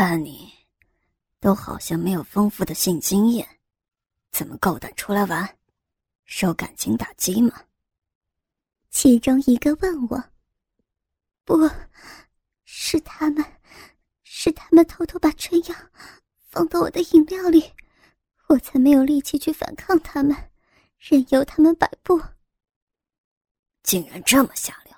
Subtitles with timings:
[0.00, 0.48] 看你，
[1.40, 3.58] 都好像没有丰富的性经验，
[4.30, 5.58] 怎么够胆出来玩？
[6.24, 7.64] 受感情打击吗？
[8.90, 10.22] 其中一个问我
[11.44, 11.68] ：“不
[12.64, 13.44] 是他们，
[14.22, 15.74] 是他们偷偷把春药
[16.46, 17.74] 放到我的饮料里，
[18.46, 20.32] 我才没有力气去反抗他们，
[20.96, 22.22] 任由他们摆布。”
[23.82, 24.94] 竟然这么下流！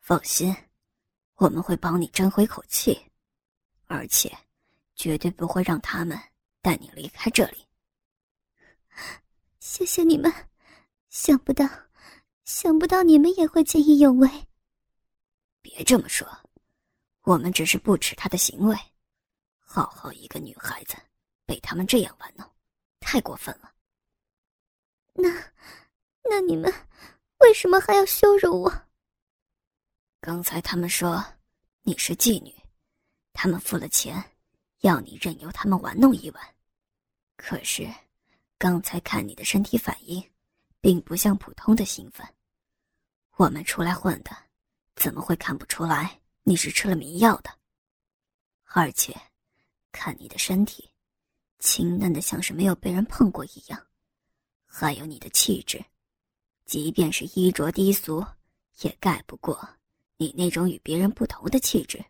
[0.00, 0.52] 放心，
[1.36, 3.00] 我们会帮你争回口气，
[3.92, 4.34] 而且
[4.94, 6.18] 绝对不会让他们
[6.62, 7.66] 带你离开这里。
[9.60, 10.32] 谢谢你们，
[11.10, 11.68] 想不到，
[12.44, 14.28] 想不到你们也会见义勇为。
[15.60, 16.26] 别这么说，
[17.24, 18.76] 我们只是不耻他的行为。
[19.58, 20.96] 好好一个女孩子，
[21.44, 22.50] 被他们这样玩弄，
[22.98, 23.74] 太过分了。
[25.12, 25.28] 那，
[26.24, 26.72] 那你们
[27.40, 28.86] 为什么还要羞辱我？
[30.20, 31.22] 刚才他们说
[31.82, 32.54] 你是妓女，
[33.32, 34.22] 他们付了钱，
[34.80, 36.54] 要你任由他们玩弄一晚。
[37.36, 37.88] 可是。
[38.58, 40.22] 刚才看你的身体反应，
[40.80, 42.24] 并不像普通的兴奋。
[43.34, 44.30] 我们出来混的，
[44.94, 47.50] 怎么会看不出来你是吃了迷药的？
[48.66, 49.20] 而且，
[49.90, 50.88] 看你的身体，
[51.58, 53.86] 清嫩的像是没有被人碰过一样，
[54.64, 55.84] 还有你的气质，
[56.64, 58.24] 即便是衣着低俗，
[58.82, 59.68] 也盖不过
[60.18, 62.00] 你那种与别人不同的气质。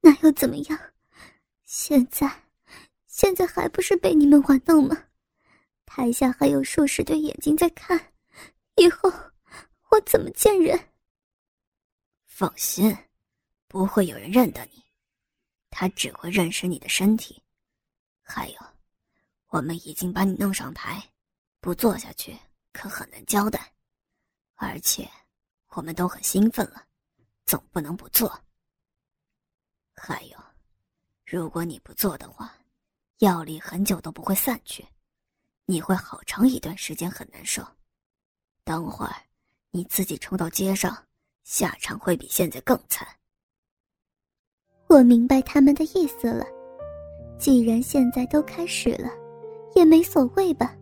[0.00, 0.78] 那又怎么样？
[1.64, 2.30] 现在。
[3.06, 4.96] 现在还不是被你们玩弄吗？
[5.84, 8.14] 台下还有数十对眼睛在看，
[8.76, 9.12] 以后
[9.90, 10.88] 我怎么见人？
[12.24, 12.96] 放心，
[13.68, 14.82] 不会有人认得你，
[15.68, 17.42] 他只会认识你的身体。
[18.22, 18.56] 还有，
[19.48, 21.02] 我们已经把你弄上台，
[21.60, 22.34] 不做下去
[22.72, 23.70] 可很难交代。
[24.54, 25.06] 而且，
[25.70, 26.86] 我们都很兴奋了，
[27.44, 28.42] 总不能不做。
[30.02, 30.38] 还有，
[31.26, 32.54] 如果你不做的话。
[33.18, 34.82] 药力很久都不会散去，
[35.66, 37.62] 你会好长一段时间很难受。
[38.64, 39.14] 等会儿
[39.70, 40.96] 你自己冲到街上，
[41.44, 43.06] 下场会比现在更惨。
[44.86, 46.46] 我明白他们的意思了，
[47.38, 49.10] 既然现在都开始了，
[49.74, 50.74] 也没所谓吧。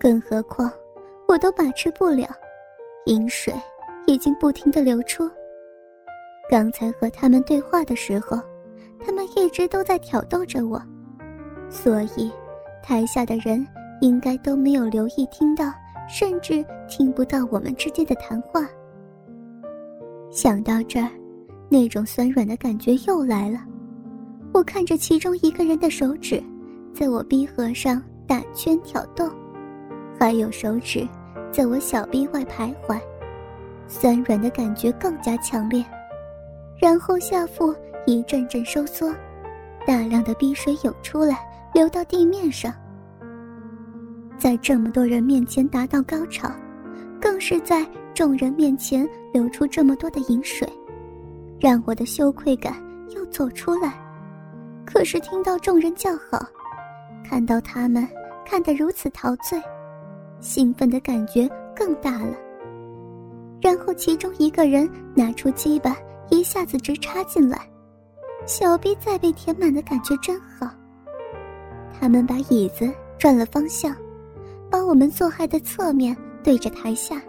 [0.00, 0.68] 更何况
[1.28, 2.28] 我都把持不了，
[3.04, 3.54] 饮水
[4.08, 5.30] 已经不停的流出。
[6.48, 8.38] 刚才和他们对话的时候，
[9.04, 10.80] 他们一直都在挑逗着我。
[11.68, 12.30] 所以，
[12.82, 13.66] 台下的人
[14.00, 15.72] 应该都没有留意听到，
[16.08, 18.64] 甚至听不到我们之间的谈话。
[20.30, 21.10] 想到这儿，
[21.68, 23.58] 那种酸软的感觉又来了。
[24.52, 26.40] 我看着其中一个人的手指，
[26.94, 29.28] 在我逼合上打圈挑逗，
[30.18, 31.06] 还有手指
[31.50, 33.00] 在我小臂外徘徊，
[33.88, 35.84] 酸软的感觉更加强烈。
[36.78, 37.74] 然后下腹
[38.06, 39.12] 一阵阵收缩，
[39.86, 41.38] 大量的逼水涌出来。
[41.74, 42.72] 流到地面上，
[44.38, 46.50] 在这么多人面前达到高潮，
[47.20, 50.66] 更是在众人面前流出这么多的饮水，
[51.60, 52.82] 让我的羞愧感
[53.14, 53.92] 又走出来。
[54.86, 56.42] 可是听到众人叫好，
[57.22, 58.08] 看到他们
[58.42, 59.60] 看得如此陶醉，
[60.40, 62.34] 兴奋的感觉更大了。
[63.60, 65.94] 然后其中一个人拿出鸡巴，
[66.28, 67.68] 一下子直插进来，
[68.46, 70.68] 小臂再被填满的感觉真好。
[71.98, 73.94] 他们把椅子转了方向，
[74.70, 77.22] 把我们做害的侧面对着台下，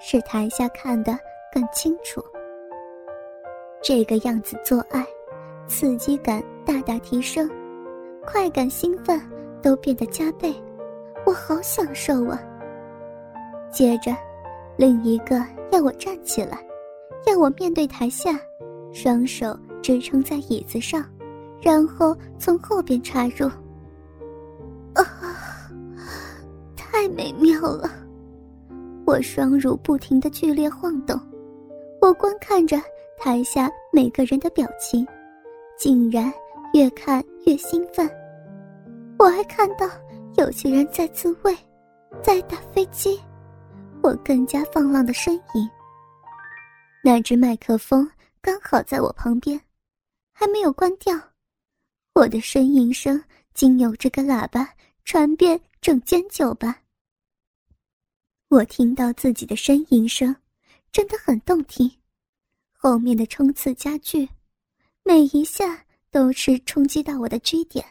[0.00, 1.16] 使台下看得
[1.52, 2.22] 更清楚。
[3.82, 5.06] 这个样子做爱，
[5.66, 7.48] 刺激感大大提升，
[8.26, 9.20] 快感、兴奋
[9.62, 10.54] 都变得加倍，
[11.24, 12.40] 我好享受啊！
[13.70, 14.14] 接着，
[14.76, 16.58] 另一个要我站起来，
[17.26, 18.38] 要我面对台下，
[18.92, 21.04] 双手支撑在椅子上，
[21.60, 23.46] 然后从后边插入。
[24.94, 25.04] 啊，
[26.76, 27.90] 太美妙了！
[29.06, 31.18] 我双乳不停的剧烈晃动，
[32.00, 32.80] 我观看着
[33.18, 35.06] 台下每个人的表情，
[35.76, 36.32] 竟然
[36.74, 38.08] 越看越兴奋。
[39.18, 39.86] 我还看到
[40.36, 41.56] 有些人在自慰，
[42.22, 43.20] 在打飞机，
[44.02, 45.68] 我更加放浪的呻吟。
[47.02, 48.10] 那只麦克风
[48.40, 49.60] 刚好在我旁边，
[50.32, 51.18] 还没有关掉，
[52.14, 53.22] 我的呻吟声。
[53.52, 54.74] 经由这个喇叭
[55.04, 56.82] 传遍整间酒吧，
[58.48, 60.34] 我听到自己的呻吟声，
[60.92, 61.90] 真的很动听。
[62.70, 64.26] 后面的冲刺加剧，
[65.02, 67.84] 每一下都是冲击到我的 G 点，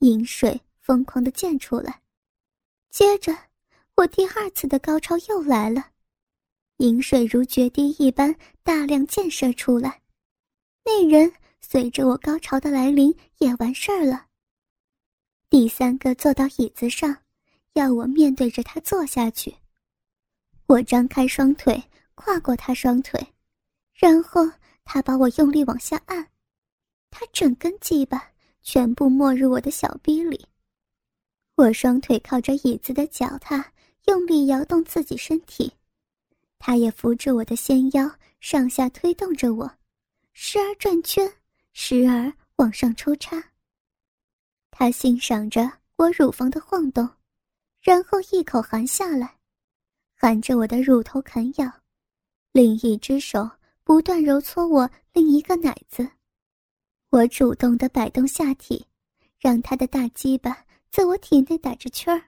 [0.00, 2.02] 饮水疯狂的溅出来。
[2.90, 3.36] 接着，
[3.96, 5.92] 我第二次的高潮又来了，
[6.78, 10.00] 饮水如决堤一般大量溅射出来，
[10.84, 14.26] 那人随着我高潮的来临也完事儿了。
[15.50, 17.16] 第三个坐到椅子上，
[17.72, 19.54] 要我面对着他坐下去。
[20.66, 21.82] 我张开双腿，
[22.14, 23.20] 跨过他双腿，
[23.92, 24.48] 然后
[24.84, 26.28] 他把我用力往下按，
[27.10, 28.30] 他整根鸡巴
[28.62, 30.46] 全部没入我的小逼里。
[31.56, 33.72] 我双腿靠着椅子的脚踏，
[34.04, 35.72] 用力摇动自己身体，
[36.58, 38.10] 他也扶着我的纤腰
[38.40, 39.70] 上下推动着我，
[40.32, 41.32] 时而转圈，
[41.72, 43.42] 时而往上抽插。
[44.70, 47.08] 他欣赏着我乳房的晃动，
[47.80, 49.36] 然后一口含下来，
[50.14, 51.72] 含着我的乳头啃咬，
[52.52, 53.48] 另一只手
[53.84, 56.08] 不断揉搓我另一个奶子。
[57.10, 58.86] 我主动的摆动下体，
[59.38, 62.22] 让他的大鸡巴在我体内打着圈儿。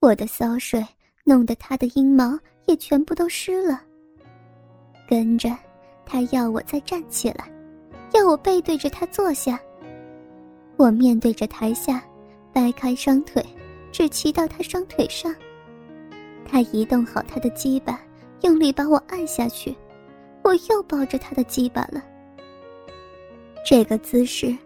[0.00, 0.84] 我的骚水
[1.24, 3.82] 弄得他的阴毛也全部都湿了。
[5.08, 5.56] 跟着，
[6.06, 7.50] 他要我再站起来，
[8.12, 9.58] 要我背对着他坐下。
[10.76, 12.02] 我面对着台下，
[12.52, 13.44] 掰开双腿，
[13.92, 15.34] 只骑到他双腿上。
[16.44, 18.00] 他移动好他的鸡巴，
[18.42, 19.76] 用力把我按下去。
[20.42, 22.02] 我又抱着他的鸡巴了。
[23.64, 24.56] 这个姿势，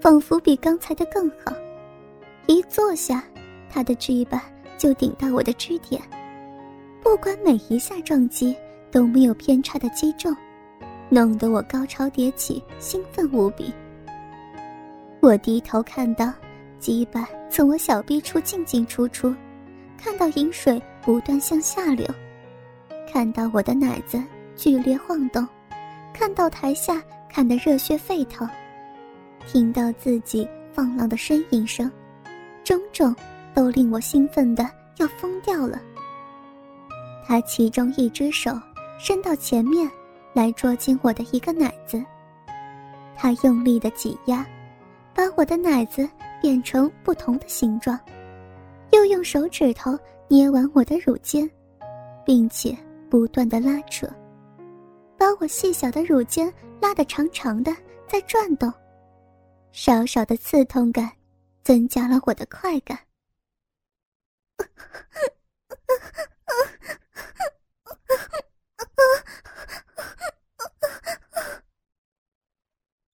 [0.00, 1.54] 仿佛比刚才的更好。
[2.46, 3.22] 一坐下，
[3.68, 4.44] 他的鸡巴
[4.76, 6.02] 就顶到我的支点，
[7.02, 8.54] 不管每一下撞击
[8.90, 10.34] 都没有偏差的击中，
[11.08, 13.72] 弄得我高潮迭起，兴奋无比。
[15.20, 16.32] 我低头看到，
[16.78, 19.34] 鸡巴从我小臂处进进出出，
[19.98, 22.06] 看到饮水不断向下流，
[23.12, 24.22] 看到我的奶子
[24.54, 25.46] 剧烈晃动，
[26.12, 28.48] 看到台下看得热血沸腾，
[29.46, 31.90] 听到自己放浪的呻吟声，
[32.62, 33.14] 种种
[33.52, 34.68] 都令我兴奋的
[34.98, 35.80] 要疯掉了。
[37.30, 38.50] 他其中一只手
[38.98, 39.88] 伸到前面，
[40.32, 42.04] 来捉紧我的一个奶子，
[43.14, 44.44] 他用力的挤压。
[45.14, 46.10] 把我的奶子
[46.42, 47.96] 变成不同的形状，
[48.90, 49.96] 又用手指头
[50.26, 51.48] 捏完我的乳尖，
[52.26, 52.76] 并且
[53.08, 54.08] 不断的拉扯，
[55.16, 57.72] 把我细小的乳尖拉得长长的，
[58.08, 58.72] 在转动，
[59.70, 61.08] 少少的刺痛感，
[61.62, 62.98] 增加了我的快感。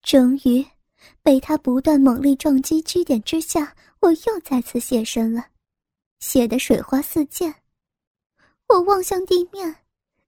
[0.07, 0.65] 终于。
[1.21, 5.45] 被他不断猛力撞击支点之下，我又再次现身了，
[6.21, 7.53] 血得水花四溅。
[8.69, 9.75] 我望向地面，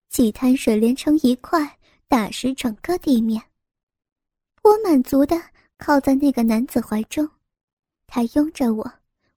[0.08, 1.78] 几滩水连成一块，
[2.08, 3.40] 打湿整个地面。
[4.62, 5.40] 我满足的
[5.76, 7.28] 靠在那个男子怀中，
[8.08, 8.92] 他拥着我，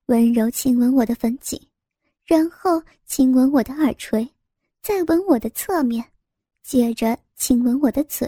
[0.07, 1.59] 温柔亲吻我的粉颈，
[2.25, 4.27] 然后亲吻我的耳垂，
[4.81, 6.03] 再吻我的侧面，
[6.63, 8.27] 接着亲吻我的嘴。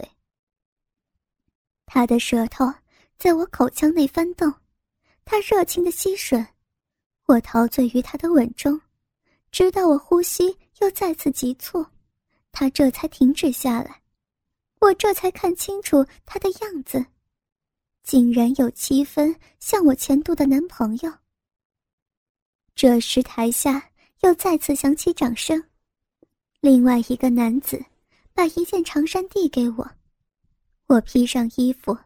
[1.94, 2.66] 他的舌头。
[3.20, 4.52] 在我口腔内翻动，
[5.24, 6.44] 他热情的吸吮，
[7.28, 8.82] 我陶醉于他的吻中，
[9.52, 11.86] 直到我呼吸又再次急促，
[12.52, 14.02] 他这才停止下来，
[14.80, 17.06] 我这才看清楚他的样子，
[18.02, 21.14] 竟然有七分像我前度的男朋友。
[22.76, 23.92] 这时台下
[24.22, 25.64] 又再次响起掌声，
[26.60, 27.86] 另外一个男子
[28.34, 29.90] 把一件长衫递给我，
[30.88, 31.98] 我披上衣服。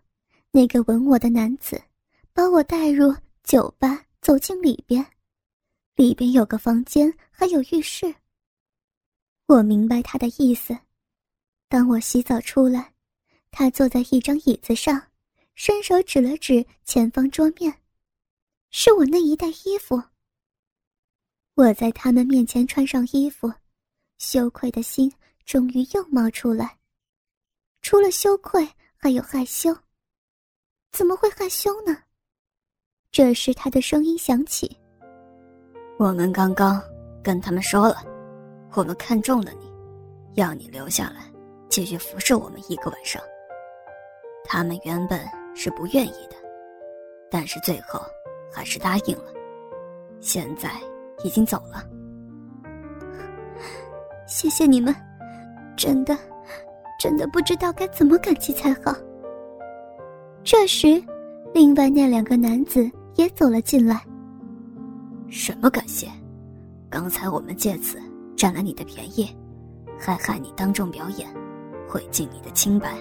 [0.51, 1.79] 那个吻我的男子，
[2.33, 3.13] 把我带入
[3.43, 5.05] 酒吧，走进里边。
[5.95, 8.15] 里边有个房间，还有浴室。
[9.45, 10.77] 我明白他的意思。
[11.67, 12.93] 当我洗澡出来，
[13.51, 15.01] 他坐在一张椅子上，
[15.53, 17.81] 伸手指了指前方桌面，
[18.71, 20.01] 是我那一袋衣服。
[21.55, 23.51] 我在他们面前穿上衣服，
[24.17, 25.11] 羞愧的心
[25.45, 26.76] 终于又冒出来。
[27.87, 28.67] 除了羞愧，
[28.97, 29.73] 还有害羞。
[30.91, 31.95] 怎么会害羞呢？
[33.13, 34.77] 这时，他的声音响起
[35.97, 36.83] ：“我们刚刚
[37.23, 38.03] 跟他们说了，
[38.73, 39.71] 我们看中了你，
[40.33, 41.31] 要你留下来
[41.69, 43.23] 继续服侍我们一个晚上。
[44.43, 45.25] 他们原本
[45.55, 46.35] 是不愿意的，
[47.31, 48.01] 但是最后
[48.51, 49.31] 还是答应了。
[50.19, 50.69] 现在
[51.23, 51.89] 已经走了。
[54.27, 54.93] 谢谢你们，
[55.77, 56.17] 真的，
[56.97, 58.95] 真的不知道该怎么感激才好。”
[60.43, 61.01] 这时，
[61.53, 64.01] 另外那两个男子也走了进来。
[65.29, 66.07] 什么感谢？
[66.89, 67.97] 刚才我们借此
[68.35, 69.29] 占了你的便宜，
[69.99, 71.27] 还害你当众表演，
[71.85, 72.93] 毁尽你的清白，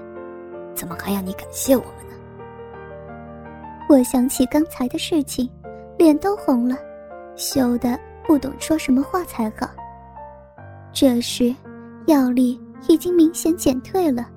[0.74, 2.16] 怎么还要你感谢我们呢？
[3.88, 5.48] 我想起刚才的事情，
[5.96, 6.76] 脸都红了，
[7.36, 9.70] 羞得不懂说什么话才好。
[10.92, 11.54] 这时，
[12.06, 14.28] 药力已经明显减退了，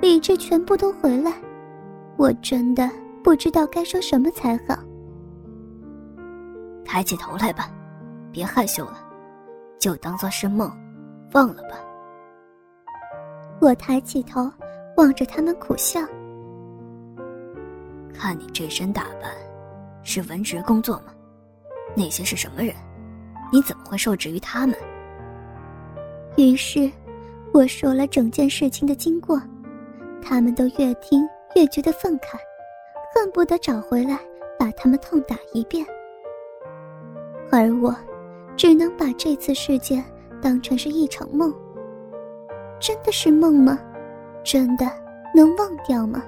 [0.00, 1.32] 理智全部都回来，
[2.16, 2.88] 我真的
[3.22, 4.76] 不知道该说什么才好。
[6.84, 7.70] 抬起头来吧，
[8.32, 8.98] 别害羞了，
[9.78, 10.70] 就当做是梦，
[11.32, 11.76] 忘了吧。
[13.60, 14.50] 我抬起头，
[14.96, 16.00] 望着他们苦笑。
[18.12, 19.32] 看你这身打扮，
[20.02, 21.12] 是文职工作吗？
[21.94, 22.74] 那些是什么人？
[23.52, 24.76] 你怎么会受制于他们？
[26.36, 26.90] 于是，
[27.52, 29.40] 我说了整件事情的经过，
[30.22, 32.36] 他们都越听越觉得愤慨，
[33.14, 34.18] 恨不得找回来
[34.58, 35.84] 把他们痛打一遍。
[37.50, 37.94] 而我，
[38.56, 40.04] 只能把这次事件
[40.40, 41.52] 当成是一场梦。
[42.78, 43.78] 真的是梦吗？
[44.44, 44.86] 真的
[45.34, 46.22] 能忘掉吗？